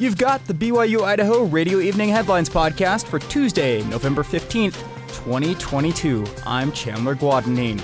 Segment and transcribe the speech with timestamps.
[0.00, 4.74] You've got the BYU Idaho Radio Evening Headlines podcast for Tuesday, November 15th,
[5.06, 6.26] 2022.
[6.44, 7.80] I'm Chandler Guadagnine.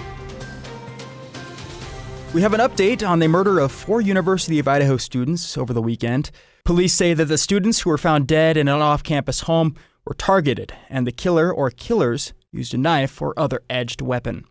[2.35, 5.81] We have an update on the murder of four University of Idaho students over the
[5.81, 6.33] weekend.
[6.65, 10.15] Police say that the students who were found dead in an off campus home were
[10.15, 14.45] targeted, and the killer or killers used a knife or other edged weapon.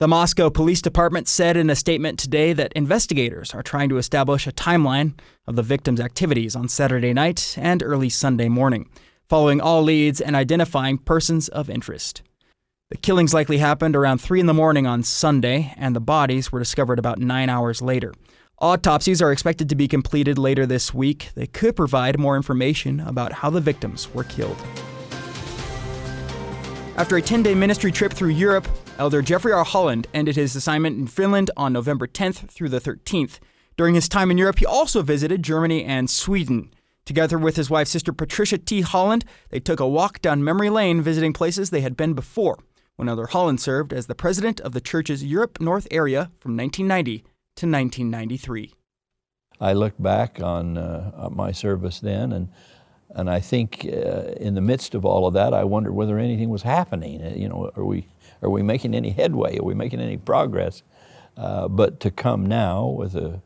[0.00, 4.46] The Moscow Police Department said in a statement today that investigators are trying to establish
[4.46, 5.12] a timeline
[5.46, 8.88] of the victims' activities on Saturday night and early Sunday morning,
[9.28, 12.22] following all leads and identifying persons of interest.
[12.88, 16.60] The killings likely happened around 3 in the morning on Sunday, and the bodies were
[16.60, 18.14] discovered about nine hours later.
[18.58, 21.28] Autopsies are expected to be completed later this week.
[21.34, 24.56] They could provide more information about how the victims were killed.
[27.00, 28.68] After a 10 day ministry trip through Europe,
[28.98, 29.64] Elder Jeffrey R.
[29.64, 33.38] Holland ended his assignment in Finland on November 10th through the 13th.
[33.78, 36.74] During his time in Europe, he also visited Germany and Sweden.
[37.06, 38.82] Together with his wife, Sister Patricia T.
[38.82, 42.58] Holland, they took a walk down memory lane visiting places they had been before
[42.96, 47.20] when Elder Holland served as the president of the church's Europe North area from 1990
[47.56, 48.74] to 1993.
[49.58, 52.50] I look back on uh, my service then, and
[53.14, 56.48] and I think uh, in the midst of all of that, I wondered whether anything
[56.48, 57.22] was happening.
[57.22, 58.06] Uh, you know, are we
[58.42, 59.58] are we making any headway?
[59.58, 60.82] Are we making any progress?
[61.36, 63.40] Uh, but to come now with a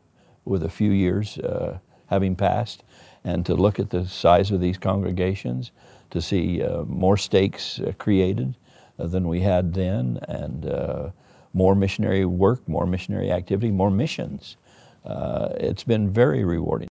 [0.45, 2.83] with a few years uh, having passed,
[3.23, 5.71] and to look at the size of these congregations,
[6.11, 8.55] to see uh, more stakes created,
[8.99, 11.13] uh, than we had then, and
[11.53, 14.57] more missionary work, more missionary activity, more missions.
[15.05, 16.89] It's been very rewarding.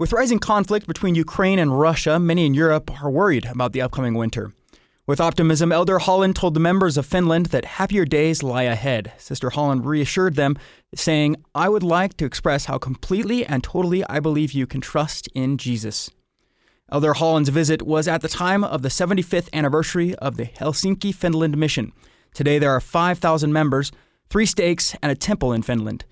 [0.00, 4.14] With rising conflict between Ukraine and Russia, many in Europe are worried about the upcoming
[4.14, 4.52] winter.
[5.08, 9.10] With optimism, Elder Holland told the members of Finland that happier days lie ahead.
[9.18, 10.56] Sister Holland reassured them,
[10.94, 15.26] saying, I would like to express how completely and totally I believe you can trust
[15.34, 16.12] in Jesus.
[16.92, 21.56] Elder Holland's visit was at the time of the 75th anniversary of the Helsinki, Finland
[21.56, 21.92] mission.
[22.34, 23.90] Today there are 5,000 members,
[24.30, 26.04] three stakes, and a temple in Finland.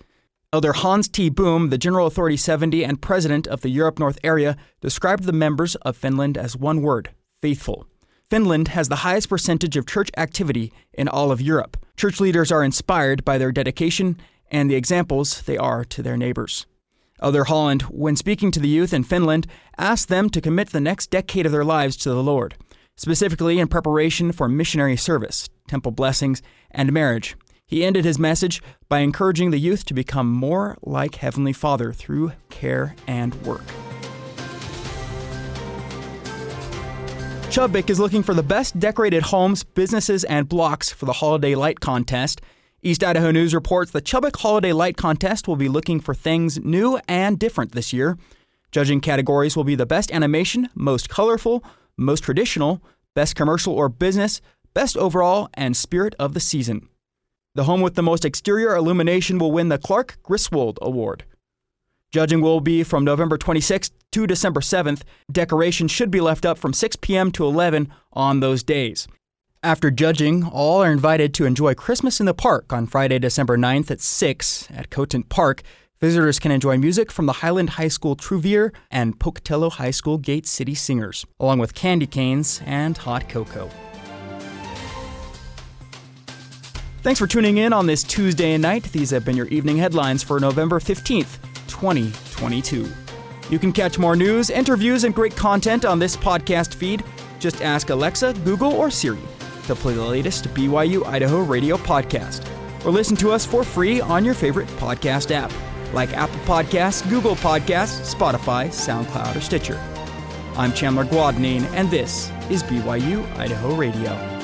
[0.57, 1.29] Elder Hans T.
[1.29, 5.75] Boom, the General Authority 70 and president of the Europe North area, described the members
[5.75, 7.11] of Finland as one word
[7.43, 7.87] faithful.
[8.31, 11.77] Finland has the highest percentage of church activity in all of Europe.
[11.99, 14.17] Church leaders are inspired by their dedication
[14.51, 16.65] and the examples they are to their neighbors.
[17.21, 19.47] Elder Holland, when speaking to the youth in Finland,
[19.77, 22.55] asked them to commit the next decade of their lives to the Lord,
[22.97, 26.41] specifically in preparation for missionary service, temple blessings,
[26.71, 27.37] and marriage.
[27.69, 32.31] He ended his message by encouraging the youth to become more like Heavenly Father through
[32.49, 33.65] care and work.
[37.51, 41.81] Chubbuck is looking for the best decorated homes, businesses, and blocks for the Holiday Light
[41.81, 42.41] Contest.
[42.83, 47.01] East Idaho News reports the Chubbuck Holiday Light Contest will be looking for things new
[47.09, 48.17] and different this year.
[48.71, 51.65] Judging categories will be the best animation, most colorful,
[51.97, 52.81] most traditional,
[53.15, 54.41] best commercial or business,
[54.73, 56.89] best overall, and spirit of the season.
[57.57, 61.25] The home with the most exterior illumination will win the Clark Griswold Award.
[62.13, 65.05] Judging will be from November 26th to December 7th.
[65.33, 67.33] Decoration should be left up from 6 p.m.
[67.33, 69.09] to 11 on those days.
[69.63, 73.91] After judging, all are invited to enjoy Christmas in the Park on Friday, December 9th
[73.91, 75.63] at 6 at Cotant Park.
[75.99, 80.47] Visitors can enjoy music from the Highland High School Trouvier and Pocatello High School Gate
[80.47, 83.71] City Singers, along with candy canes and hot cocoa.
[87.07, 88.83] Thanks for tuning in on this Tuesday night.
[88.91, 92.89] These have been your evening headlines for November 15th, 2022.
[93.49, 97.05] You can catch more news, interviews, and great content on this podcast feed.
[97.39, 99.21] Just ask Alexa, Google, or Siri
[99.69, 102.45] to play the latest BYU Idaho radio podcast.
[102.85, 105.53] Or listen to us for free on your favorite podcast app,
[105.95, 109.81] like Apple Podcasts, Google Podcasts, Spotify, SoundCloud, or Stitcher.
[110.57, 114.36] I'm Chandler Guadagnine, and this is BYU Idaho Radio.